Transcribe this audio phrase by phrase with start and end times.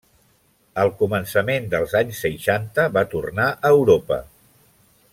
[0.83, 4.21] Al començament dels anys seixanta va tornar a Europa.